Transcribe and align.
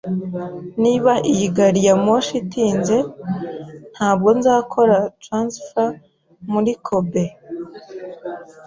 Niba 0.83 1.13
iyi 1.31 1.47
gari 1.55 1.81
ya 1.87 1.95
moshi 2.03 2.33
itinze, 2.43 2.97
ntabwo 3.93 4.29
nzakora 4.37 4.97
transfert 5.23 5.99
muri 6.51 6.71
Kobe. 6.85 7.25